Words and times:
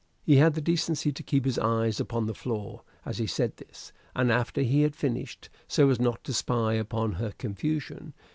He 0.23 0.37
had 0.37 0.55
the 0.55 0.61
decency 0.61 1.11
to 1.11 1.21
keep 1.21 1.45
his 1.45 1.59
eyes 1.59 1.99
upon 1.99 2.25
the 2.25 2.33
floor 2.33 2.81
as 3.05 3.19
he 3.19 3.27
said 3.27 3.55
this, 3.57 3.93
and 4.15 4.31
after 4.31 4.61
he 4.61 4.81
had 4.81 4.95
finished, 4.95 5.47
so 5.67 5.87
as 5.91 5.99
not 5.99 6.23
to 6.23 6.33
spy 6.33 6.73
upon 6.73 7.11
her 7.11 7.33
confusion. 7.37 8.15